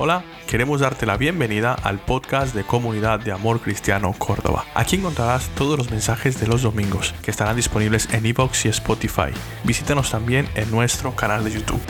[0.00, 4.64] Hola, queremos darte la bienvenida al podcast de Comunidad de Amor Cristiano Córdoba.
[4.72, 9.32] Aquí encontrarás todos los mensajes de los domingos que estarán disponibles en iVoox y Spotify.
[9.64, 11.80] Visítanos también en nuestro canal de YouTube.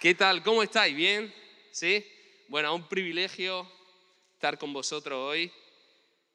[0.00, 0.44] ¿Qué tal?
[0.44, 0.94] ¿Cómo estáis?
[0.94, 1.34] ¿Bien?
[1.72, 2.06] ¿Sí?
[2.48, 3.66] Bueno, un privilegio
[4.34, 5.50] estar con vosotros hoy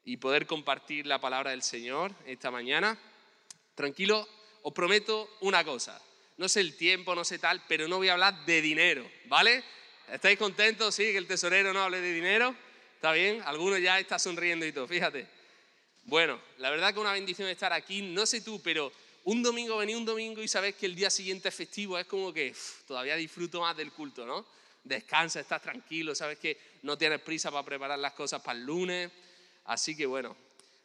[0.04, 2.98] y poder compartir la palabra del Señor esta mañana.
[3.74, 4.28] Tranquilo,
[4.62, 5.98] os prometo una cosa
[6.38, 9.62] no sé el tiempo, no sé tal, pero no voy a hablar de dinero, ¿vale?
[10.10, 10.94] ¿Estáis contentos?
[10.94, 12.54] Sí, que el tesorero no hable de dinero.
[12.94, 13.42] ¿Está bien?
[13.44, 15.26] Algunos ya está sonriendo y todo, fíjate.
[16.04, 18.02] Bueno, la verdad que una bendición estar aquí.
[18.02, 18.90] No sé tú, pero
[19.24, 22.32] un domingo, venir un domingo y sabes que el día siguiente es festivo, es como
[22.32, 22.54] que
[22.86, 24.46] todavía disfruto más del culto, ¿no?
[24.84, 29.10] Descansa, estás tranquilo, sabes que no tienes prisa para preparar las cosas para el lunes.
[29.64, 30.36] Así que bueno,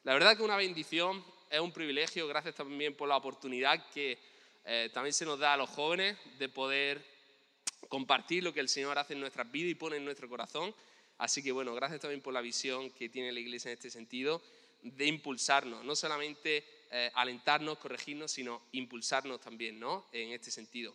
[0.03, 4.17] la verdad que una bendición, es un privilegio, gracias también por la oportunidad que
[4.65, 7.05] eh, también se nos da a los jóvenes de poder
[7.89, 10.73] compartir lo que el Señor hace en nuestras vidas y pone en nuestro corazón.
[11.17, 14.41] Así que bueno, gracias también por la visión que tiene la Iglesia en este sentido,
[14.81, 20.07] de impulsarnos, no solamente eh, alentarnos, corregirnos, sino impulsarnos también, ¿no?
[20.11, 20.93] En este sentido.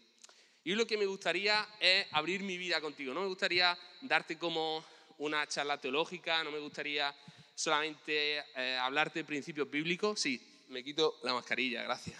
[0.65, 3.15] Y lo que me gustaría es abrir mi vida contigo.
[3.15, 4.85] No me gustaría darte como
[5.19, 7.15] una charla teológica, no me gustaría
[7.55, 10.21] solamente eh, hablarte de principios bíblicos.
[10.21, 12.19] Sí, me quito la mascarilla, gracias.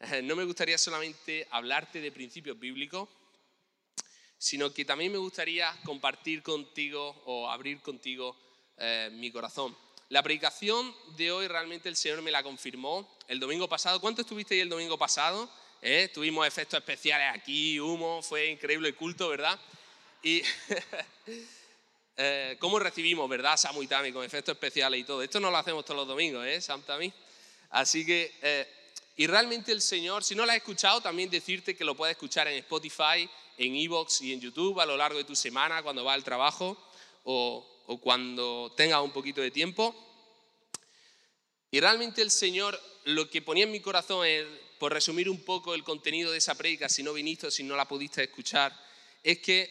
[0.22, 3.08] no me gustaría solamente hablarte de principios bíblicos,
[4.38, 8.36] sino que también me gustaría compartir contigo o abrir contigo
[8.78, 9.76] eh, mi corazón.
[10.08, 14.00] La predicación de hoy realmente el Señor me la confirmó el domingo pasado.
[14.00, 15.50] ¿Cuánto estuviste ahí el domingo pasado?
[15.82, 16.10] ¿Eh?
[16.12, 19.60] Tuvimos efectos especiales aquí, humo, fue increíble el culto, ¿verdad?
[20.22, 20.42] Y
[22.16, 23.56] eh, cómo recibimos, ¿verdad?
[23.58, 25.22] Samu y Tami con efectos especiales y todo.
[25.22, 26.60] Esto no lo hacemos todos los domingos, ¿eh?
[26.60, 27.12] Sam Tami.
[27.70, 28.34] Así que
[29.20, 32.48] y realmente el Señor, si no lo has escuchado, también decirte que lo puedes escuchar
[32.48, 36.14] en Spotify, en Evox y en YouTube a lo largo de tu semana cuando vas
[36.14, 36.74] al trabajo
[37.24, 39.94] o, cuando tengas un poquito de tiempo.
[41.70, 44.26] Y realmente el Señor lo que ponía en mi corazón
[44.78, 47.86] por resumir un poco el contenido de esa prédica, si no viniste si no la
[47.86, 48.74] pudiste escuchar,
[49.22, 49.70] es que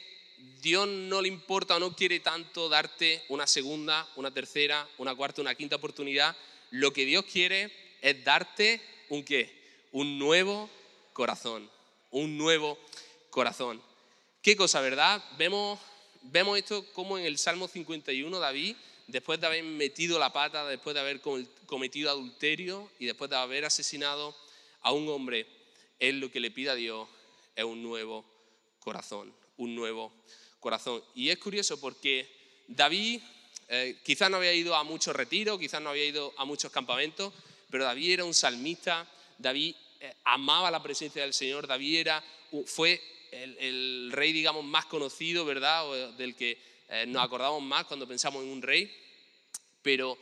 [0.61, 5.41] Dios no le importa o no quiere tanto darte una segunda, una tercera, una cuarta,
[5.41, 6.38] una quinta oportunidad.
[6.69, 9.49] Lo que Dios quiere es darte un qué?
[9.91, 10.69] Un nuevo
[11.13, 11.69] corazón,
[12.11, 12.77] un nuevo
[13.29, 13.81] corazón.
[14.41, 15.23] ¿Qué cosa, verdad?
[15.37, 15.79] Vemos,
[16.21, 18.75] vemos esto como en el Salmo 51 David,
[19.07, 21.21] después de haber metido la pata, después de haber
[21.65, 24.35] cometido adulterio y después de haber asesinado
[24.81, 25.45] a un hombre,
[25.99, 27.07] él lo que le pide a Dios
[27.55, 28.23] es un nuevo
[28.79, 30.13] corazón, un nuevo
[30.59, 31.03] corazón.
[31.15, 32.29] Y es curioso porque
[32.67, 33.21] David
[33.67, 37.33] eh, quizás no había ido a muchos retiros, quizás no había ido a muchos campamentos,
[37.69, 39.07] pero David era un salmista,
[39.38, 42.24] David eh, amaba la presencia del Señor, David era,
[42.66, 45.88] fue el, rey, digamos, más conocido, ¿verdad?
[45.88, 46.57] O del que
[46.90, 48.91] eh, nos acordamos más cuando pensamos en un rey,
[49.81, 50.18] pero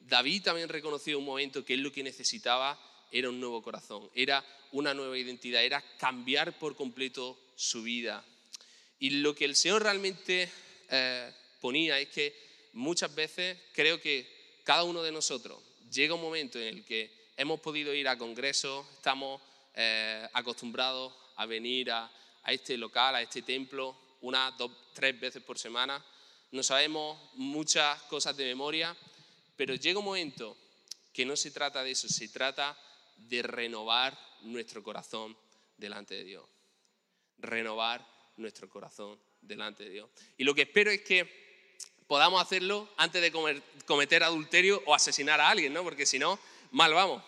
[0.00, 2.78] David también reconoció un momento que lo que necesitaba
[3.10, 8.24] era un nuevo corazón, era una nueva identidad, era cambiar por completo su vida.
[8.98, 10.50] Y lo que el Señor realmente
[10.88, 12.34] eh, ponía es que
[12.72, 15.58] muchas veces creo que cada uno de nosotros
[15.92, 19.40] llega un momento en el que hemos podido ir a congresos, estamos
[19.74, 22.10] eh, acostumbrados a venir a,
[22.46, 26.04] este local, a este templo, una, dos, tres veces por semana.
[26.50, 28.96] No sabemos muchas cosas de memoria,
[29.56, 30.56] pero llega un momento
[31.12, 32.76] que no se trata de eso, se trata
[33.16, 35.36] de renovar nuestro corazón
[35.76, 36.44] delante de Dios.
[37.38, 40.10] Renovar nuestro corazón delante de Dios.
[40.36, 41.41] Y lo que espero es que
[42.06, 45.82] podamos hacerlo antes de cometer adulterio o asesinar a alguien, ¿no?
[45.82, 46.38] Porque si no,
[46.70, 47.22] mal vamos.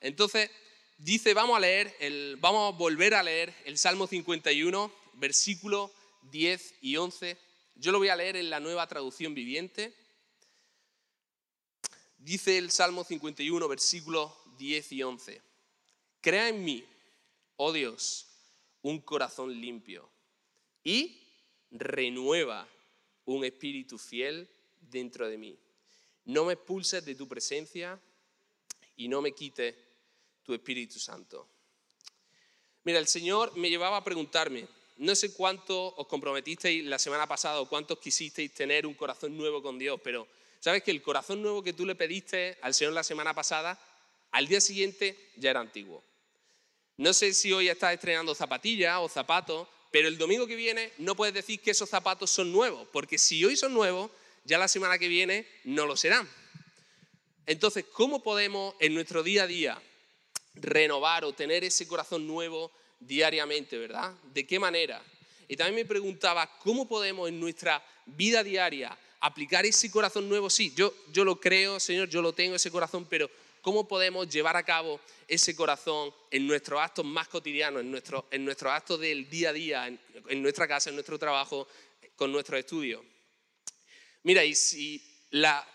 [0.00, 0.50] Entonces,
[0.98, 5.92] dice, vamos a leer, el, vamos a volver a leer el Salmo 51, versículo
[6.30, 7.36] 10 y 11.
[7.76, 9.94] Yo lo voy a leer en la nueva traducción viviente.
[12.18, 15.42] Dice el Salmo 51, versículo 10 y 11.
[16.20, 16.84] Crea en mí,
[17.56, 18.26] oh Dios,
[18.82, 20.08] un corazón limpio
[20.82, 21.22] y
[21.70, 22.66] renueva
[23.26, 24.48] un espíritu fiel
[24.80, 25.58] dentro de mí.
[26.24, 28.00] No me expulses de tu presencia
[28.96, 29.74] y no me quites
[30.42, 31.48] tu Espíritu Santo.
[32.84, 34.66] Mira, el Señor me llevaba a preguntarme,
[34.98, 39.62] no sé cuánto os comprometisteis la semana pasada o cuántos quisisteis tener un corazón nuevo
[39.62, 40.26] con Dios, pero
[40.60, 43.78] sabes que el corazón nuevo que tú le pediste al Señor la semana pasada,
[44.30, 46.02] al día siguiente ya era antiguo.
[46.96, 51.16] No sé si hoy estás estrenando zapatillas o zapatos, pero el domingo que viene no
[51.16, 54.10] puedes decir que esos zapatos son nuevos, porque si hoy son nuevos,
[54.44, 56.28] ya la semana que viene no lo serán.
[57.46, 59.82] Entonces, ¿cómo podemos en nuestro día a día
[60.52, 62.70] renovar o tener ese corazón nuevo
[63.00, 64.12] diariamente, verdad?
[64.34, 65.02] ¿De qué manera?
[65.48, 70.50] Y también me preguntaba, ¿cómo podemos en nuestra vida diaria aplicar ese corazón nuevo?
[70.50, 73.30] Sí, yo, yo lo creo, Señor, yo lo tengo, ese corazón, pero
[73.66, 78.44] ¿cómo podemos llevar a cabo ese corazón en nuestros actos más cotidianos, en, nuestro, en
[78.44, 81.66] nuestros actos del día a día, en, nuestra casa, en nuestro trabajo,
[82.14, 83.02] con nuestros estudios?
[84.22, 85.68] Mira, y si la,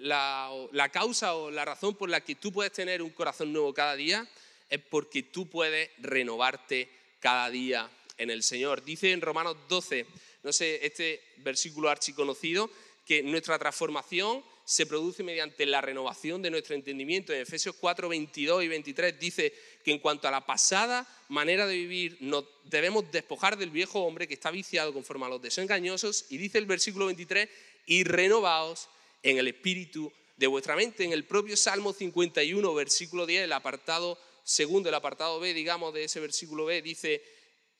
[0.00, 3.96] la, causa o la razón por la que tú puedes tener un corazón nuevo cada
[3.96, 4.26] día
[4.70, 6.88] es porque tú puedes renovarte
[7.20, 8.82] cada día en el Señor.
[8.82, 10.06] Dice en Romanos 12,
[10.42, 12.70] no sé, este versículo archiconocido,
[13.04, 17.32] que nuestra transformación se produce mediante la renovación de nuestro entendimiento.
[17.32, 19.54] En Efesios 4, 22 y 23 dice
[19.84, 24.26] que en cuanto a la pasada manera de vivir, nos debemos despojar del viejo hombre
[24.26, 26.26] que está viciado conforme a los deseos engañosos.
[26.30, 27.48] Y dice el versículo 23,
[27.86, 28.88] y renovaos
[29.22, 31.04] en el espíritu de vuestra mente.
[31.04, 36.02] En el propio Salmo 51, versículo 10, el apartado segundo, el apartado B, digamos, de
[36.02, 37.22] ese versículo B, dice,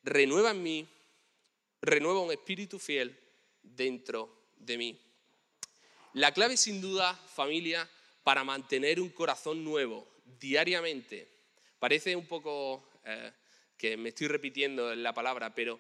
[0.05, 0.89] renueva en mí,
[1.83, 3.19] renueva un espíritu fiel
[3.61, 5.06] dentro de mí.
[6.15, 7.89] La clave sin duda, familia,
[8.23, 10.07] para mantener un corazón nuevo
[10.41, 11.29] diariamente,
[11.79, 13.33] parece un poco eh,
[13.77, 15.79] que me estoy repitiendo en la palabra, pero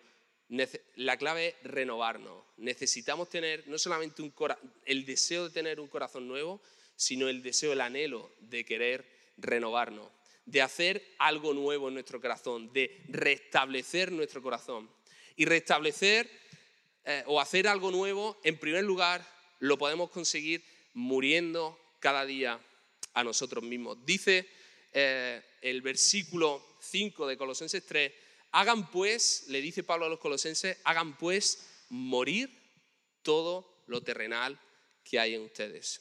[0.96, 2.44] la clave es renovarnos.
[2.58, 4.22] Necesitamos tener no solamente
[4.84, 6.60] el deseo de tener un corazón nuevo,
[6.94, 9.04] sino el deseo, el anhelo de querer
[9.36, 10.08] renovarnos,
[10.44, 14.88] de hacer algo nuevo en nuestro corazón, de restablecer nuestro corazón.
[15.34, 16.30] Y restablecer
[17.04, 19.26] eh, o hacer algo nuevo, en primer lugar,
[19.60, 20.64] lo podemos conseguir
[20.94, 22.60] muriendo cada día
[23.14, 23.98] a nosotros mismos.
[24.04, 24.48] Dice
[24.92, 28.12] eh, el versículo 5 de Colosenses 3,
[28.56, 32.50] Hagan pues, le dice Pablo a los colosenses, hagan pues morir
[33.20, 34.58] todo lo terrenal
[35.04, 36.00] que hay en ustedes.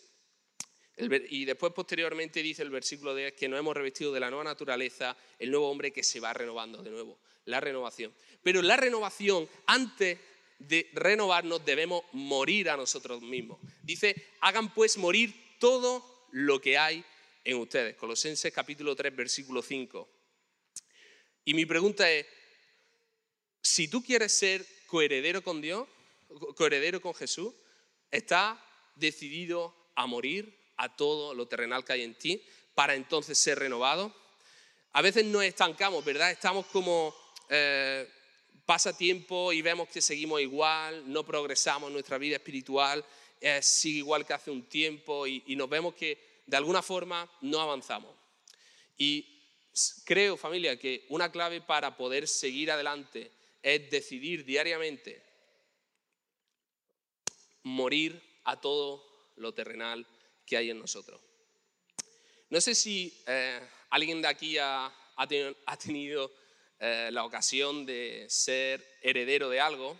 [1.30, 5.18] y después posteriormente dice el versículo 10 que nos hemos revestido de la nueva naturaleza,
[5.38, 8.14] el nuevo hombre que se va renovando de nuevo, la renovación.
[8.42, 10.18] Pero la renovación, antes
[10.60, 13.60] de renovarnos, debemos morir a nosotros mismos.
[13.84, 17.04] Dice, hagan pues morir todo lo que hay
[17.44, 17.96] en ustedes.
[17.96, 20.10] Colosenses capítulo 3, versículo 5.
[21.46, 22.26] Y mi pregunta es,
[23.62, 25.88] si tú quieres ser coheredero con Dios,
[26.56, 27.54] coheredero con Jesús,
[28.12, 28.58] estás
[28.96, 32.44] decidido a morir a todo lo terrenal que hay en ti
[32.74, 34.14] para entonces ser renovado.
[34.92, 36.32] A veces nos estancamos, ¿verdad?
[36.32, 37.16] Estamos como
[37.50, 38.08] eh,
[38.66, 43.06] pasa tiempo y vemos que seguimos igual, no progresamos nuestra vida espiritual,
[43.62, 47.60] sigue igual que hace un tiempo y, y nos vemos que de alguna forma no
[47.60, 48.14] avanzamos.
[48.98, 49.42] Y
[50.06, 53.32] creo, familia, que una clave para poder seguir adelante
[53.62, 55.22] es decidir diariamente
[57.64, 59.04] morir a todo
[59.36, 60.06] lo terrenal
[60.46, 61.20] que hay en nosotros.
[62.50, 63.60] No sé si eh,
[63.90, 64.94] alguien de aquí ha,
[65.80, 66.32] tenido,
[66.80, 69.98] eh, la ocasión de ser heredero de algo,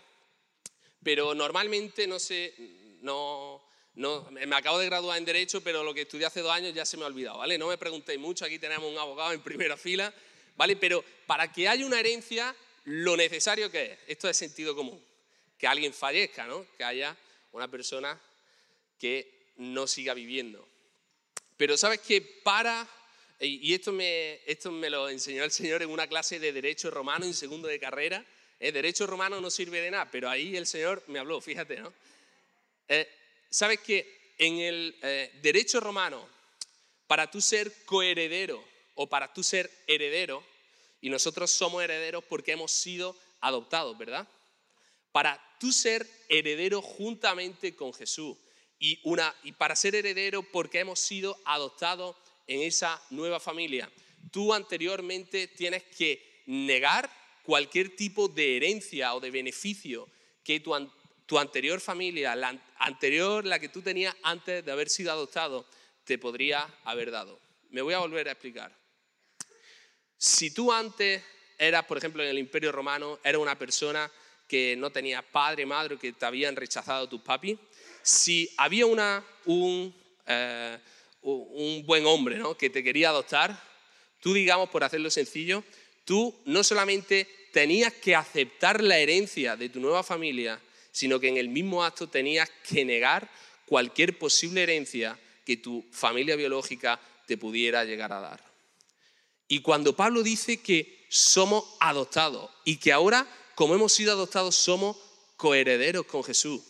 [1.02, 2.54] pero normalmente no sé,
[3.02, 3.62] no,
[3.94, 6.84] no, me acabo de graduar en Derecho, pero lo que estudié hace dos años ya
[6.84, 7.58] se me ha olvidado, ¿vale?
[7.58, 10.12] No me preguntéis mucho, aquí tenemos un abogado en primera fila,
[10.56, 10.76] ¿vale?
[10.76, 12.54] Pero para que haya una herencia
[12.86, 15.04] lo necesario que es, esto es sentido común,
[15.58, 16.64] que alguien fallezca, ¿no?
[16.76, 17.16] que haya
[17.52, 18.18] una persona
[18.98, 20.66] que no siga viviendo.
[21.56, 22.86] Pero sabes que para,
[23.38, 27.26] y esto me, esto me lo enseñó el Señor en una clase de Derecho Romano
[27.26, 28.24] en segundo de carrera,
[28.58, 31.92] el Derecho Romano no sirve de nada, pero ahí el Señor me habló, fíjate, ¿no?
[32.88, 33.08] Eh,
[33.50, 36.26] sabes que en el eh, Derecho Romano,
[37.06, 40.42] para tú ser coheredero o para tú ser heredero,
[41.00, 44.26] y nosotros somos herederos porque hemos sido adoptados, ¿verdad?
[45.12, 48.36] Para tú ser heredero juntamente con Jesús
[48.78, 53.90] y, una, y para ser heredero porque hemos sido adoptados en esa nueva familia,
[54.30, 57.10] tú anteriormente tienes que negar
[57.42, 60.08] cualquier tipo de herencia o de beneficio
[60.42, 60.74] que tu,
[61.26, 65.66] tu anterior familia, la anterior, la que tú tenías antes de haber sido adoptado,
[66.04, 67.40] te podría haber dado.
[67.70, 68.72] Me voy a volver a explicar.
[70.16, 71.22] Si tú antes
[71.58, 74.10] eras, por ejemplo, en el Imperio Romano, eras una persona
[74.48, 77.58] que no tenía padre, madre, que te habían rechazado tus papis,
[78.02, 79.94] si había una, un,
[80.26, 80.78] eh,
[81.34, 82.56] un buen hombre ¿no?
[82.56, 83.60] que te quería adoptar,
[84.20, 85.64] tú, digamos, por hacerlo sencillo,
[86.04, 90.60] tú no solamente tenías que aceptar la herencia de tu nueva familia,
[90.92, 93.30] sino que en el mismo acto tenías que negar
[93.66, 98.44] cualquier posible herencia que tu familia biológica te pudiera llegar a dar.
[99.48, 104.96] Y cuando Pablo dice que somos adoptados y que ahora, como hemos sido adoptados, somos
[105.36, 106.62] coherederos con Jesús,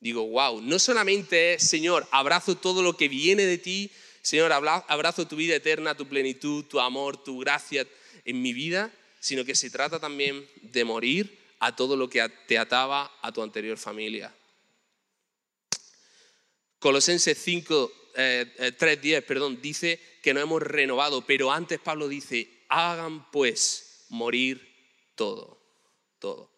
[0.00, 3.90] digo, wow, no solamente es, Señor, abrazo todo lo que viene de ti,
[4.22, 7.86] Señor, abrazo tu vida eterna, tu plenitud, tu amor, tu gracia
[8.24, 12.58] en mi vida, sino que se trata también de morir a todo lo que te
[12.58, 14.34] ataba a tu anterior familia.
[16.78, 24.04] Colosenses 5, 3.10, perdón, dice que no hemos renovado, pero antes Pablo dice, hagan pues
[24.10, 24.68] morir
[25.14, 25.60] todo,
[26.18, 26.57] todo.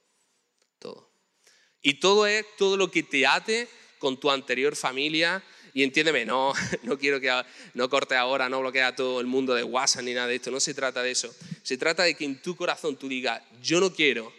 [1.83, 3.69] Y todo es todo lo que te ate
[3.99, 5.43] con tu anterior familia.
[5.73, 7.31] Y entiéndeme, no, no quiero que
[7.75, 10.51] no corte ahora, no bloquee a todo el mundo de WhatsApp ni nada de esto.
[10.51, 11.35] No se trata de eso.
[11.63, 14.33] Se trata de que en tu corazón tú digas, yo no quiero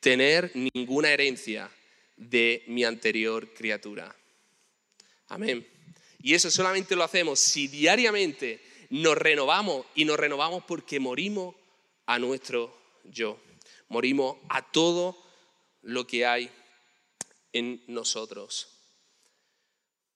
[0.00, 1.70] tener ninguna herencia
[2.16, 4.14] de mi anterior criatura.
[5.28, 5.66] Amén.
[6.22, 11.54] Y eso solamente lo hacemos si diariamente nos renovamos y nos renovamos porque morimos
[12.06, 13.40] a nuestro yo.
[13.88, 15.16] Morimos a todo
[15.82, 16.50] lo que hay
[17.52, 18.68] en nosotros.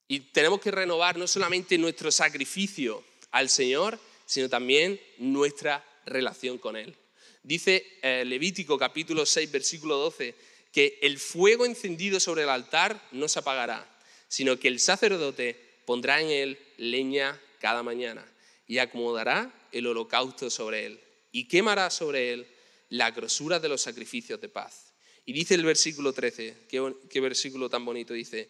[0.08, 3.02] Y tenemos que renovar no solamente nuestro sacrificio
[3.32, 6.96] al Señor, sino también nuestra relación con Él.
[7.42, 10.34] Dice eh, Levítico capítulo 6, versículo 12,
[10.72, 13.88] que el fuego encendido sobre el altar no se apagará,
[14.28, 18.26] sino que el sacerdote pondrá en él leña cada mañana
[18.66, 21.00] y acomodará el holocausto sobre él
[21.32, 22.46] y quemará sobre él
[22.88, 24.85] la grosura de los sacrificios de paz.
[25.26, 28.49] Y dice el versículo 13, qué, qué versículo tan bonito, dice,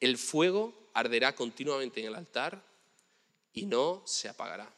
[0.00, 2.62] el fuego arderá continuamente en el altar
[3.52, 4.70] y no se apagará.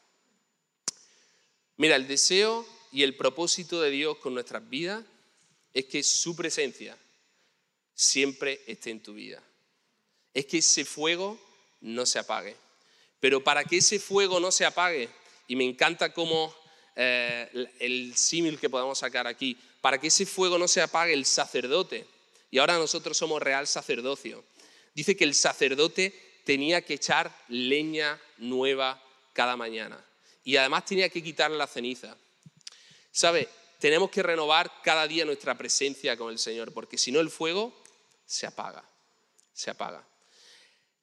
[1.77, 5.05] Mira, el deseo y el propósito de Dios con nuestras vidas
[5.73, 6.97] es que su presencia
[7.95, 9.43] siempre esté en tu vida.
[10.35, 11.41] Es que ese fuego
[11.81, 12.57] no se apague.
[13.21, 15.09] Pero para que ese fuego no se apague,
[15.49, 16.55] y me encanta cómo
[17.01, 21.25] eh, el símil que podemos sacar aquí, para que ese fuego no se apague el
[21.25, 22.05] sacerdote,
[22.51, 24.43] y ahora nosotros somos real sacerdocio,
[24.95, 26.13] dice que el sacerdote
[26.45, 29.01] tenía que echar leña nueva
[29.33, 30.05] cada mañana
[30.43, 32.17] y además tenía que quitar la ceniza.
[33.13, 33.49] ¿Sabe?
[33.79, 37.73] Tenemos que renovar cada día nuestra presencia con el Señor, porque si no el fuego
[38.27, 38.83] se apaga,
[39.53, 40.03] se apaga.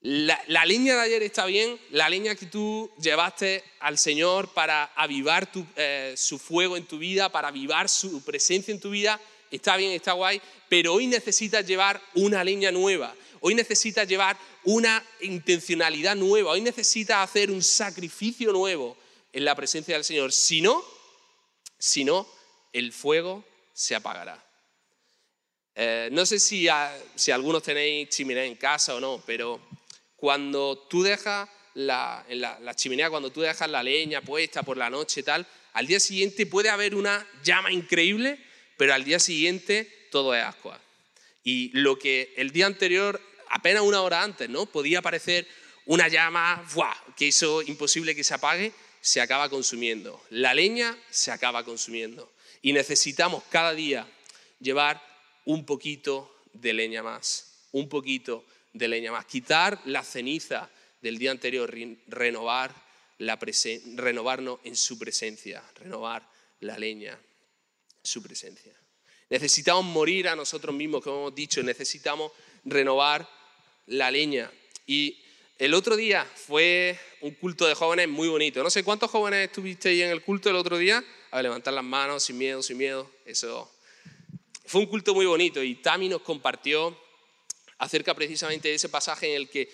[0.07, 5.49] La, leña de ayer está bien, la leña que tú llevaste al Señor para avivar
[5.75, 9.19] eh, su fuego en tu vida, para avivar su presencia en tu vida,
[9.49, 15.03] está bien, está guay, pero hoy necesitas llevar una leña nueva, hoy necesitas llevar una
[15.21, 18.95] intencionalidad nueva, hoy necesitas hacer un sacrificio nuevo
[19.33, 20.31] en la presencia del Señor.
[20.31, 20.85] Si no,
[21.79, 22.27] si no,
[22.73, 23.43] el fuego
[23.73, 24.39] se apagará.
[25.73, 26.67] Eh, no sé si,
[27.15, 29.59] si algunos tenéis chimenea en casa o no, pero
[30.15, 32.25] cuando tú dejas la,
[32.75, 36.45] chimenea, cuando tú dejas la leña puesta por la noche y tal, al día siguiente
[36.45, 38.39] puede haber una llama increíble,
[38.77, 40.79] pero al día siguiente todo es ascua.
[41.43, 44.65] Y lo que el día anterior, apenas una hora antes, ¿no?
[44.65, 45.47] Podía parecer
[45.85, 46.95] una llama ¡buah!
[47.15, 50.19] que hizo imposible que se apague, se acaba consumiendo.
[50.29, 52.31] La leña se acaba consumiendo.
[52.61, 54.07] Y necesitamos cada día
[54.59, 55.01] llevar
[55.45, 58.45] un poquito de leña más, un poquito
[58.75, 59.25] de leña más.
[59.25, 60.69] Quitar la ceniza
[61.01, 61.73] del día anterior,
[62.07, 62.75] renovar
[63.19, 63.39] la
[63.95, 66.29] renovarnos en su presencia, renovar
[66.59, 67.17] la leña,
[68.03, 68.73] su presencia.
[69.29, 72.31] Necesitamos morir a nosotros mismos, como hemos dicho, necesitamos
[72.65, 73.27] renovar
[73.87, 74.51] la leña.
[74.85, 75.23] Y
[75.57, 78.61] el otro día fue un culto de jóvenes muy bonito.
[78.61, 81.03] No sé cuántos jóvenes estuviste ahí en el culto el otro día.
[81.31, 83.09] A levantar las manos, sin miedo, sin miedo.
[83.25, 83.71] Eso.
[84.65, 87.04] Fue un culto muy bonito y Tami nos compartió
[87.77, 89.71] acerca precisamente de ese pasaje en el que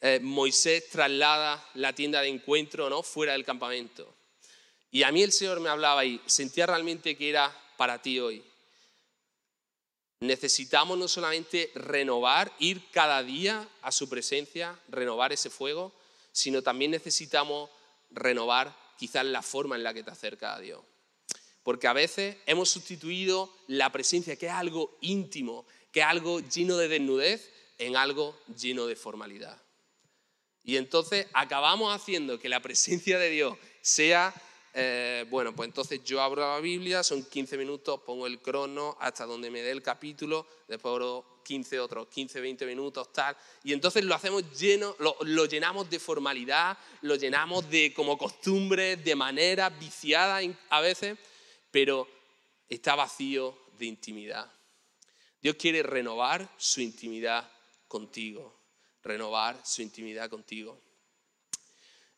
[0.00, 3.02] eh, Moisés traslada la tienda de encuentro ¿no?
[3.02, 4.14] fuera del campamento.
[4.90, 8.44] Y a mí el Señor me hablaba y sentía realmente que era para ti hoy.
[10.20, 15.92] Necesitamos no solamente renovar, ir cada día a su presencia, renovar ese fuego,
[16.32, 17.70] sino también necesitamos
[18.10, 20.80] renovar quizás la forma en la que te acercas a Dios.
[21.64, 26.86] Porque a veces hemos sustituido la presencia, que es algo íntimo, que algo lleno de
[26.86, 29.60] desnudez en algo lleno de formalidad.
[30.62, 34.34] Y entonces acabamos haciendo que la presencia de Dios sea,
[34.72, 39.26] eh, bueno, pues entonces yo abro la Biblia, son 15 minutos, pongo el crono hasta
[39.26, 43.36] donde me dé el capítulo, después abro 15 otros 15, 20 minutos, tal.
[43.62, 48.96] Y entonces lo hacemos lleno, lo, lo llenamos de formalidad, lo llenamos de como costumbre,
[48.96, 50.40] de manera viciada
[50.70, 51.18] a veces,
[51.74, 52.08] pero
[52.68, 54.48] está vacío de intimidad.
[55.42, 57.50] Dios quiere renovar su intimidad
[57.88, 58.62] contigo,
[59.02, 60.80] renovar su intimidad contigo.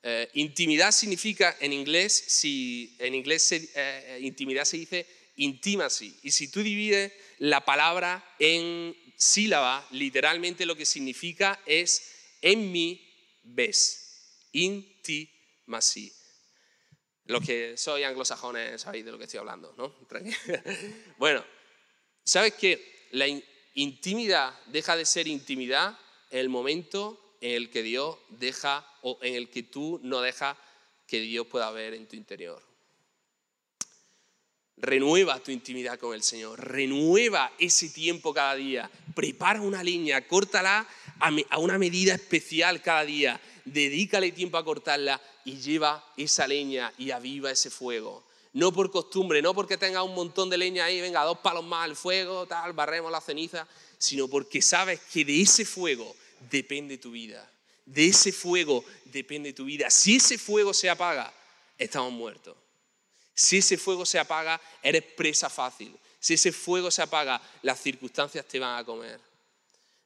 [0.03, 6.15] Eh, intimidad significa en inglés, si en inglés eh, intimidad se dice intimacy.
[6.23, 13.11] Y si tú divides la palabra en sílaba, literalmente lo que significa es en mí
[13.43, 14.51] ves.
[14.53, 16.13] Intimacy.
[17.27, 19.95] Los que soy anglosajones sabéis de lo que estoy hablando, ¿no?
[21.19, 21.45] bueno,
[22.27, 23.29] ¿Sabes que la
[23.75, 25.97] intimidad deja de ser intimidad
[26.33, 30.57] en el momento en el que Dios deja o en el que tú no dejas
[31.07, 32.61] que Dios pueda ver en tu interior?
[34.79, 40.85] Renueva tu intimidad con el Señor, renueva ese tiempo cada día, prepara una línea, córtala
[41.21, 47.13] a una medida especial cada día, dedícale tiempo a cortarla y lleva esa leña y
[47.13, 48.25] aviva ese fuego.
[48.53, 51.85] No por costumbre, no porque tenga un montón de leña ahí, venga, dos palos más
[51.85, 56.17] al fuego, tal, barremos la ceniza, sino porque sabes que de ese fuego
[56.51, 57.49] depende tu vida.
[57.85, 59.89] De ese fuego depende tu vida.
[59.89, 61.33] Si ese fuego se apaga,
[61.79, 62.57] estamos muertos.
[63.33, 65.97] Si ese fuego se apaga, eres presa fácil.
[66.19, 69.21] Si ese fuego se apaga, las circunstancias te van a comer.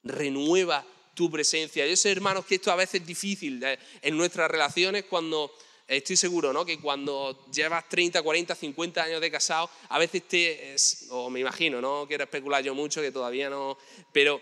[0.03, 0.85] Renueva
[1.21, 1.87] tu presencia.
[1.87, 5.53] Yo sé, hermanos, que esto a veces es difícil eh, en nuestras relaciones cuando
[5.87, 6.65] estoy seguro, ¿no?
[6.65, 10.75] Que cuando llevas 30, 40, 50 años de casado, a veces te,
[11.11, 13.77] o me imagino, no quiero especular yo mucho, que todavía no,
[14.15, 14.41] pero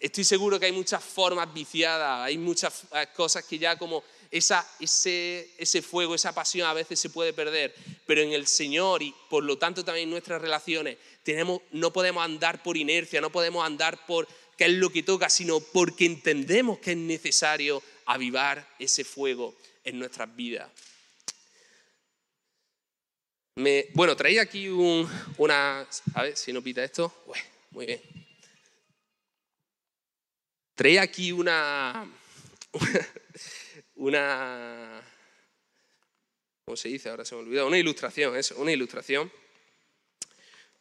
[0.00, 4.02] estoy seguro que hay muchas formas viciadas, hay muchas eh, cosas que ya como
[4.32, 7.72] esa, ese, ese fuego, esa pasión a veces se puede perder,
[8.06, 12.24] pero en el Señor y por lo tanto también en nuestras relaciones tenemos, no podemos
[12.24, 14.26] andar por inercia, no podemos andar por
[14.60, 19.98] qué es lo que toca, sino porque entendemos que es necesario avivar ese fuego en
[19.98, 20.70] nuestras vidas.
[23.94, 25.88] bueno, traía aquí una...
[26.12, 27.24] A ver si no pita esto.
[27.70, 28.02] muy bien.
[30.74, 32.06] Traía aquí una...
[33.94, 35.02] Una...
[36.66, 37.08] ¿Cómo se dice?
[37.08, 37.66] Ahora se me olvidó.
[37.66, 39.32] Una ilustración, eso, una ilustración.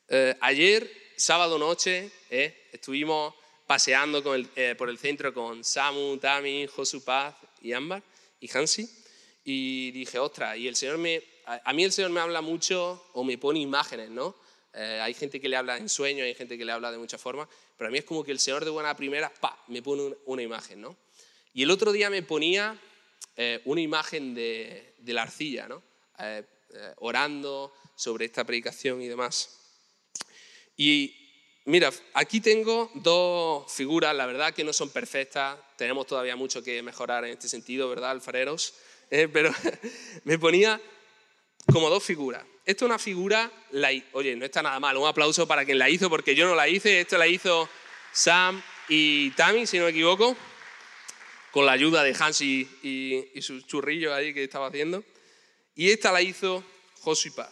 [0.09, 3.35] Eh, ayer, sábado noche, eh, estuvimos
[3.69, 4.23] paseando
[4.55, 8.01] eh, por el centro con Samu, Tami, Josu Paz y Ámbar
[8.39, 8.89] y Hansi.
[9.43, 13.23] Y dije, ostras, y el Señor me, a, mí el Señor me habla mucho o
[13.23, 14.35] me pone imágenes, ¿no?
[14.73, 17.21] Eh, hay gente que le habla en sueños, hay gente que le habla de muchas
[17.21, 20.15] formas, pero a mí es como que el Señor de buena primera, pa, me pone
[20.25, 20.97] una, imagen, ¿no?
[21.53, 22.75] Y el otro día me ponía
[23.35, 25.83] eh, una imagen de, de, la arcilla, ¿no?
[26.17, 26.43] Eh,
[26.97, 29.59] orando sobre esta predicación y demás.
[30.75, 31.18] Y
[31.69, 36.81] mira, aquí tengo dos figuras, la verdad que no son perfectas, tenemos todavía mucho que
[36.81, 38.73] mejorar en este sentido, ¿verdad, alfareros?
[39.11, 39.51] Eh, pero
[40.23, 40.79] me ponía
[41.73, 42.43] como dos figuras.
[42.63, 43.51] Esto es una figura,
[44.11, 46.67] oye, no está nada mal, un aplauso para quien la hizo, porque yo no la
[46.67, 47.67] hice, esto la hizo
[48.11, 50.37] Sam y Tammy, si no me equivoco,
[51.49, 55.03] con la ayuda de Hans y, y, sus churrillos ahí que estaba haciendo.
[55.73, 56.63] Y esta la hizo
[57.01, 57.51] Josué Paz.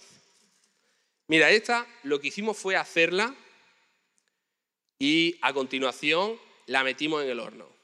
[1.25, 3.33] Mira, esta lo que hicimos fue hacerla
[4.99, 7.77] y a continuación la metimos en el horno.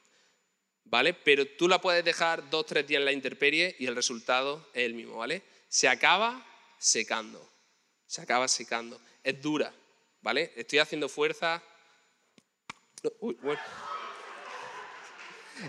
[0.94, 1.12] ¿vale?
[1.12, 4.84] Pero tú la puedes dejar dos, tres días en la intemperie y el resultado es
[4.84, 5.42] el mismo, ¿vale?
[5.68, 6.46] Se acaba
[6.78, 7.50] secando,
[8.06, 9.00] se acaba secando.
[9.24, 9.72] Es dura,
[10.22, 10.52] ¿vale?
[10.54, 11.60] Estoy haciendo fuerza.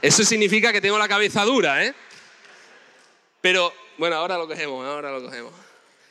[0.02, 1.96] Eso significa que tengo la cabeza dura, ¿eh?
[3.42, 5.54] Pero, bueno, ahora lo cogemos, ahora lo cogemos.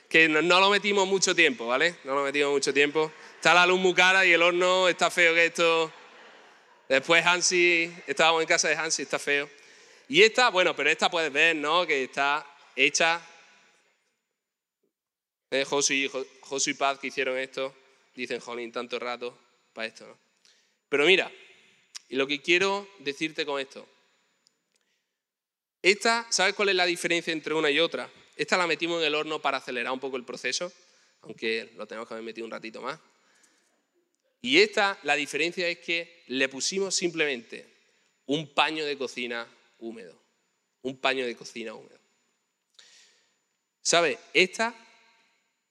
[0.08, 1.96] Que no, lo metimos mucho tiempo, ¿vale?
[2.04, 3.12] No lo metimos mucho tiempo.
[3.44, 5.92] Está la luz muy cara y el horno está feo que esto
[6.88, 9.50] Después Hansi, estábamos en casa de Hansi, está feo.
[10.08, 11.86] Y esta, bueno, pero esta puedes ver, ¿no?
[11.86, 13.20] Que está hecha.
[15.50, 17.74] Eh, Josu, y, Paz que hicieron esto,
[18.14, 19.38] dicen, jolín, tanto rato
[19.74, 20.16] para esto, ¿no?
[20.88, 21.30] Pero mira,
[22.08, 23.86] y lo que quiero decirte con esto.
[25.82, 28.08] Esta, ¿sabes cuál es la diferencia entre una y otra?
[28.36, 30.72] Esta la metimos en el horno para acelerar un poco el proceso,
[31.20, 32.98] aunque lo tenemos que haber metido un ratito más.
[34.44, 37.66] Y esta, la diferencia es que le pusimos simplemente
[38.26, 40.14] un paño de cocina húmedo.
[40.82, 41.98] Un paño de cocina húmedo.
[43.80, 44.18] ¿Sabes?
[44.34, 44.74] Esta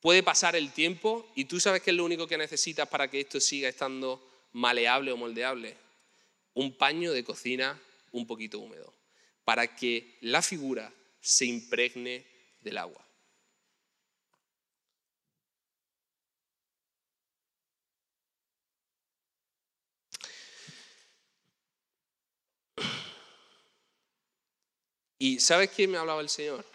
[0.01, 3.19] puede pasar el tiempo y tú sabes que es lo único que necesitas para que
[3.19, 5.77] esto siga estando maleable o moldeable.
[6.55, 7.79] Un paño de cocina
[8.11, 8.91] un poquito húmedo.
[9.45, 12.25] Para que la figura se impregne
[12.61, 13.05] del agua.
[25.23, 26.65] Y ¿sabes qué me hablaba el Señor?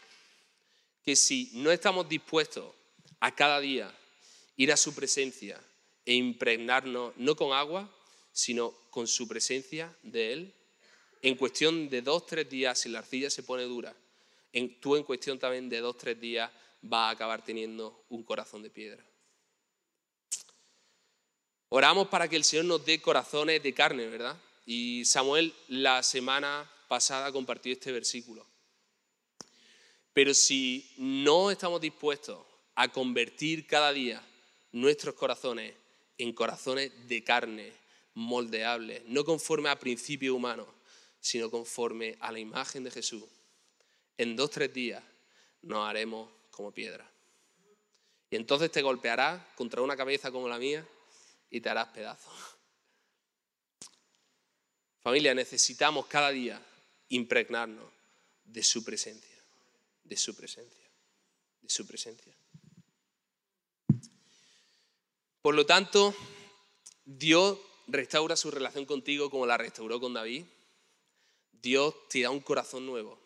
[1.05, 2.75] Que si no estamos dispuestos
[3.21, 3.95] a cada día
[4.57, 5.61] ir a su presencia
[6.07, 7.95] e impregnarnos no con agua,
[8.33, 10.55] sino con su presencia de Él,
[11.21, 13.95] en cuestión de dos, tres días, si la arcilla se pone dura,
[14.55, 18.63] en, tú en cuestión también de dos, tres días vas a acabar teniendo un corazón
[18.63, 19.05] de piedra.
[21.69, 24.41] Oramos para que el Señor nos dé corazones de carne, ¿verdad?
[24.65, 28.47] Y Samuel la semana pasada compartió este versículo.
[30.13, 34.21] Pero si no estamos dispuestos a convertir cada día
[34.73, 35.75] nuestros corazones
[36.17, 37.73] en corazones de carne,
[38.15, 40.67] moldeables, no conforme a principios humanos,
[41.21, 43.23] sino conforme a la imagen de Jesús.
[44.17, 45.03] En dos, tres días
[45.63, 47.09] nos haremos como piedra.
[48.31, 50.87] Y entonces te golpearás contra una cabeza como la mía
[51.51, 52.35] y te harás pedazos.
[55.01, 56.61] Familia, necesitamos cada día
[57.09, 57.91] impregnarnos
[58.45, 59.37] de su presencia,
[60.05, 60.89] de su presencia,
[61.63, 62.35] de su presencia.
[65.43, 66.15] Por lo tanto,
[67.05, 70.45] Dios restaura su relación contigo como la restauró con David.
[71.53, 73.19] Dios te da un corazón nuevo.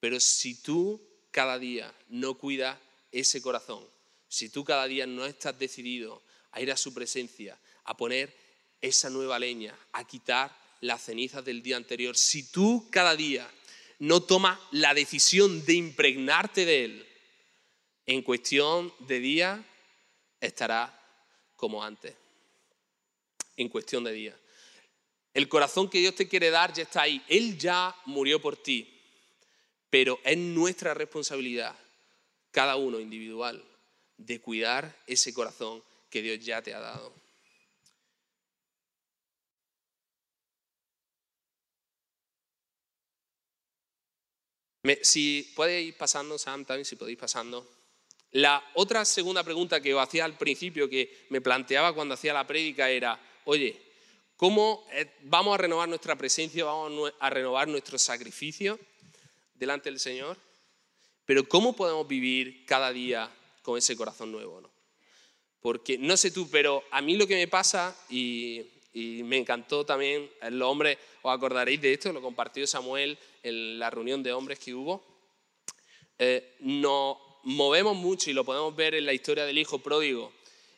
[0.00, 2.78] Pero si tú cada día no cuidas
[3.10, 3.84] ese corazón,
[4.28, 8.34] si tú cada día no estás decidido a ir a su presencia, a poner
[8.80, 13.50] esa nueva leña, a quitar las cenizas del día anterior, si tú cada día
[13.98, 17.06] no tomas la decisión de impregnarte de Él,
[18.06, 19.64] en cuestión de día
[20.40, 20.94] estará
[21.56, 22.14] como antes.
[23.56, 24.38] En cuestión de día.
[25.34, 27.22] El corazón que Dios te quiere dar ya está ahí.
[27.28, 28.94] Él ya murió por ti.
[29.90, 31.76] Pero es nuestra responsabilidad,
[32.50, 33.64] cada uno individual,
[34.16, 37.12] de cuidar ese corazón que Dios ya te ha dado.
[45.02, 47.66] Si podéis ir pasando, Sam, también si podéis pasando.
[48.32, 52.46] La otra segunda pregunta que os hacía al principio, que me planteaba cuando hacía la
[52.46, 53.80] prédica, era, oye,
[54.36, 58.78] ¿cómo eh, vamos a renovar nuestra presencia, vamos a renovar nuestro sacrificio
[59.54, 60.36] delante del Señor?
[61.24, 63.30] Pero ¿cómo podemos vivir cada día
[63.62, 64.60] con ese corazón nuevo?
[64.60, 64.70] ¿no?
[65.60, 68.64] Porque no sé tú, pero a mí lo que me pasa, y,
[69.24, 74.22] me encantó también, los hombres, os acordaréis de esto, lo compartió Samuel en la reunión
[74.22, 75.04] de hombres que hubo,
[76.18, 80.32] eh, no, movemos mucho, y lo podemos ver en la historia del hijo pródigo,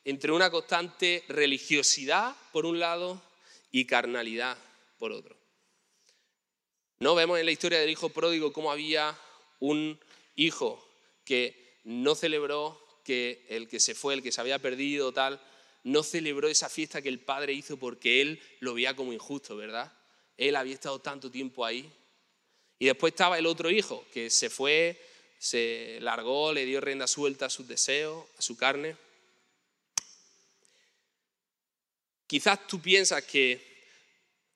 [0.05, 3.23] entre una constante religiosidad, por un lado,
[3.71, 4.59] y carnalidad,
[4.99, 5.37] por otro.
[6.99, 9.19] No vemos en la historia del hijo pródigo cómo había
[9.61, 9.99] un
[10.35, 10.85] hijo
[11.25, 15.41] que no celebró que el que se fue, el que se había perdido, tal,
[15.83, 19.93] no celebró esa fiesta que el padre hizo porque él lo veía como injusto, ¿verdad?
[20.37, 21.91] Él había estado tanto tiempo ahí.
[22.79, 24.99] Y después estaba el otro hijo que se fue
[25.41, 28.95] se largó, le dio rienda suelta a sus deseos, a su carne.
[32.27, 33.59] Quizás tú piensas que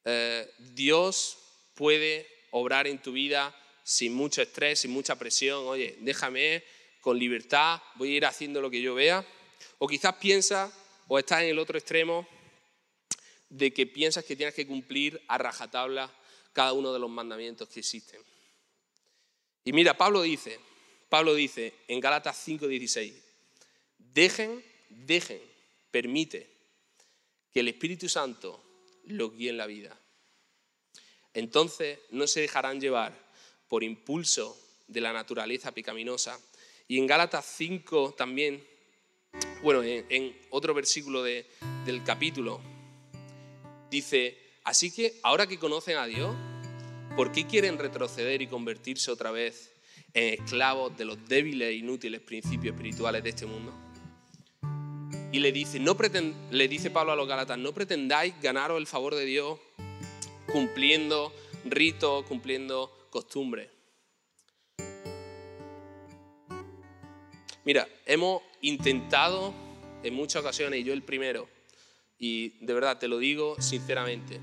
[0.04, 1.38] eh, Dios
[1.74, 5.66] puede obrar en tu vida sin mucho estrés, sin mucha presión.
[5.66, 6.62] Oye, déjame
[7.00, 9.26] con libertad, voy a ir haciendo lo que yo vea.
[9.78, 10.70] O quizás piensas,
[11.09, 12.27] o estás en el otro extremo,
[13.49, 16.12] de que piensas que tienes que cumplir a rajatabla
[16.53, 18.21] cada uno de los mandamientos que existen.
[19.64, 20.59] Y mira, Pablo dice,
[21.09, 23.14] Pablo dice en Gálatas 5:16,
[23.99, 25.40] dejen, dejen,
[25.90, 26.49] permite
[27.53, 28.62] que el Espíritu Santo
[29.05, 29.99] los guíe en la vida.
[31.33, 33.17] Entonces no se dejarán llevar
[33.69, 36.40] por impulso de la naturaleza pecaminosa.
[36.87, 38.67] Y en Gálatas 5 también,
[39.64, 42.61] bueno, en, otro versículo del capítulo,
[43.90, 46.37] dice, así que ahora que conocen a Dios,
[47.16, 49.74] ¿por qué quieren retroceder y convertirse otra vez
[50.14, 53.72] en esclavos de los débiles e inútiles principios espirituales de este mundo.
[55.33, 55.81] Y le dice,
[56.53, 59.59] le dice Pablo a los Galatas, no pretendáis ganaros el favor de Dios
[60.53, 61.33] cumpliendo
[61.64, 63.73] ritos, cumpliendo costumbres.
[67.64, 69.55] Mira, hemos intentado
[70.03, 71.48] en muchas ocasiones, y yo el primero,
[72.18, 74.40] y de verdad te lo digo sinceramente,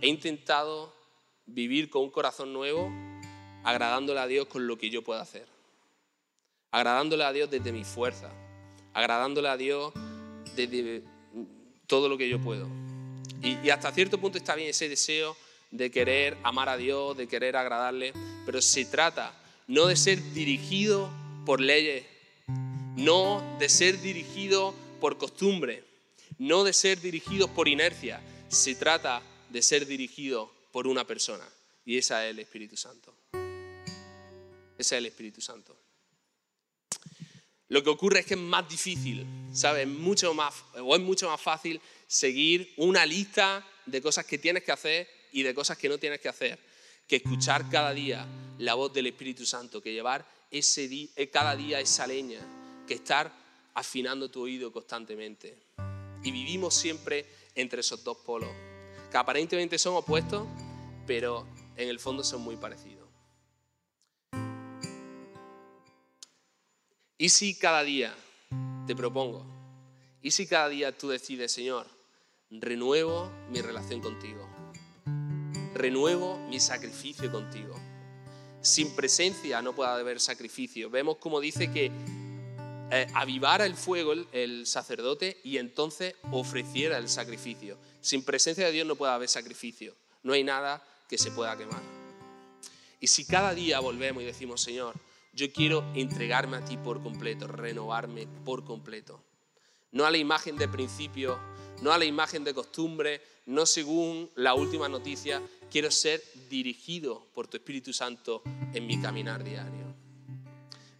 [0.00, 0.94] he intentado
[1.46, 2.92] vivir con un corazón nuevo
[3.64, 5.46] agradándole a Dios con lo que yo pueda hacer.
[6.70, 8.30] Agradándole a Dios desde mi fuerza.
[8.94, 9.92] Agradándole a Dios
[10.54, 11.02] desde
[11.86, 12.68] todo lo que yo puedo.
[13.42, 15.36] Y, hasta cierto punto está bien ese deseo
[15.70, 18.12] de querer amar a Dios, de querer agradarle,
[18.46, 19.34] pero se trata
[19.66, 21.10] no de ser dirigido
[21.44, 22.04] por leyes,
[22.98, 25.84] no de ser dirigido por costumbre,
[26.38, 31.48] no de ser dirigido por inercia, se trata de ser dirigido por una persona
[31.84, 33.14] y esa es el Espíritu Santo.
[34.76, 35.76] Ese es el Espíritu Santo.
[37.68, 39.86] Lo que ocurre es que es más difícil, ¿sabes?
[39.86, 44.72] Mucho más, o es mucho más fácil seguir una lista de cosas que tienes que
[44.72, 46.58] hacer y de cosas que no tienes que hacer,
[47.06, 48.26] que escuchar cada día
[48.58, 52.40] la voz del Espíritu Santo, que llevar ese eh, cada día esa leña,
[52.88, 53.32] que estar
[53.74, 55.56] afinando tu oído constantemente.
[56.24, 57.24] Y vivimos siempre
[57.54, 58.50] entre esos dos polos,
[59.10, 60.48] que aparentemente son opuestos,
[61.06, 61.46] pero
[61.76, 63.08] en el fondo son muy parecidos.
[67.16, 68.14] ¿Y si cada día
[68.86, 69.58] te propongo
[70.20, 71.86] ¿Y si cada día tú decides, Señor,
[72.50, 74.48] renuevo mi relación contigo?
[75.74, 77.74] Renuevo mi sacrificio contigo.
[78.60, 80.90] Sin presencia no puede haber sacrificio.
[80.90, 81.92] Vemos como dice que
[82.90, 87.76] eh, avivara el fuego el, sacerdote y entonces ofreciera el sacrificio.
[88.00, 89.94] Sin presencia de Dios no puede haber sacrificio.
[90.22, 91.82] No hay nada que se pueda quemar.
[93.00, 94.94] Y si cada día volvemos y decimos, Señor,
[95.32, 99.22] yo quiero entregarme a ti por completo, renovarme por completo.
[99.92, 101.38] No a la imagen de principio,
[101.82, 105.42] no a la imagen de costumbre, no según la última noticia.
[105.70, 109.87] Quiero ser dirigido por tu Espíritu Santo en mi caminar diario.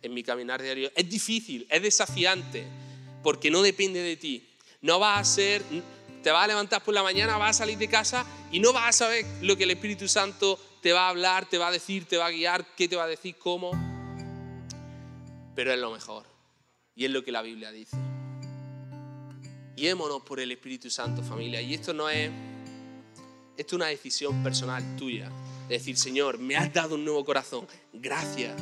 [0.02, 0.90] En mi caminar diario.
[0.94, 2.64] Es difícil, es desafiante,
[3.22, 4.48] porque no depende de ti.
[4.80, 5.62] No vas a ser,
[6.22, 8.88] te vas a levantar por la mañana, vas a salir de casa y no vas
[8.88, 12.04] a saber lo que el Espíritu Santo te va a hablar, te va a decir,
[12.04, 13.72] te va a guiar, qué te va a decir, cómo.
[15.54, 16.24] Pero es lo mejor.
[16.94, 17.96] Y es lo que la Biblia dice.
[19.76, 21.60] Guiémonos por el Espíritu Santo, familia.
[21.60, 22.30] Y esto no es,
[23.56, 25.30] esto es una decisión personal tuya.
[25.68, 27.66] De decir, Señor, me has dado un nuevo corazón.
[27.92, 28.54] Gracias.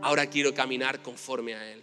[0.00, 1.82] Ahora quiero caminar conforme a Él.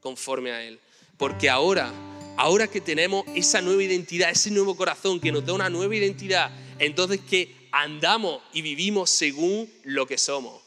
[0.00, 0.78] Conforme a Él.
[1.16, 1.92] Porque ahora,
[2.36, 6.50] ahora que tenemos esa nueva identidad, ese nuevo corazón que nos da una nueva identidad,
[6.78, 10.62] entonces que andamos y vivimos según lo que somos,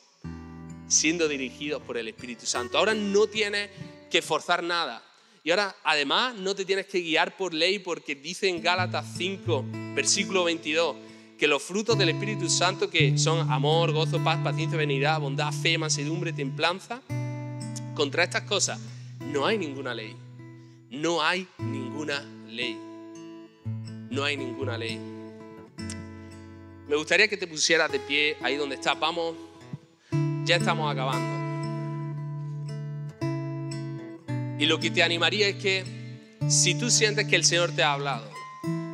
[0.87, 2.77] siendo dirigidos por el Espíritu Santo.
[2.77, 3.69] Ahora no tienes
[4.09, 5.03] que forzar nada.
[5.43, 9.65] Y ahora, además, no te tienes que guiar por ley porque dice en Gálatas 5,
[9.93, 10.95] versículo 22,
[11.37, 15.77] que los frutos del Espíritu Santo, que son amor, gozo, paz, paciencia, benignidad, bondad, fe,
[15.77, 17.01] mansedumbre, templanza,
[17.93, 18.79] contra estas cosas
[19.35, 20.15] no hay ninguna ley.
[20.91, 22.77] No hay ninguna ley.
[24.09, 24.97] No hay ninguna ley.
[26.87, 28.97] Me gustaría que te pusieras de pie ahí donde estás.
[28.97, 29.35] Vamos,
[30.45, 31.43] ya estamos acabando.
[34.57, 35.83] Y lo que te animaría es que
[36.47, 38.29] si tú sientes que el Señor te ha hablado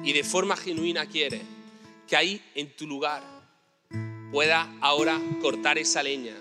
[0.04, 1.44] y de forma genuina quiere
[2.12, 3.24] que ahí en tu lugar
[4.34, 6.36] pueda ahora cortar esa leña,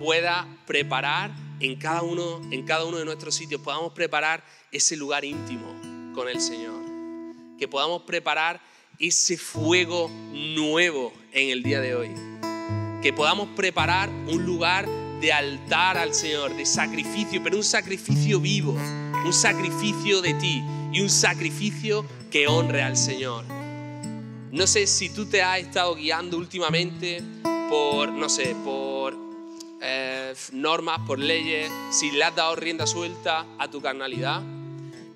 [0.00, 5.24] pueda preparar en cada uno, en cada uno de nuestros sitios, podamos preparar ese lugar
[5.24, 6.82] íntimo con el Señor,
[7.56, 8.60] que podamos preparar
[8.98, 12.10] ese fuego nuevo en el día de hoy,
[13.00, 14.88] que podamos preparar un lugar
[15.20, 21.00] de altar al Señor, de sacrificio, pero un sacrificio vivo, un sacrificio de ti y
[21.00, 23.61] un sacrificio que honre al Señor.
[24.52, 27.22] No sé si tú te has estado guiando últimamente
[27.70, 29.16] por, no sé, por
[29.80, 34.42] eh, normas, por leyes, si le has dado rienda suelta a tu carnalidad,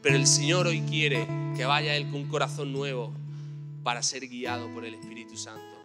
[0.01, 3.13] pero el Señor hoy quiere que vaya Él con un corazón nuevo
[3.83, 5.77] para ser guiado por el Espíritu Santo.